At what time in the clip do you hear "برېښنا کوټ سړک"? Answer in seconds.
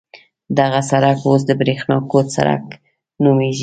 1.61-2.63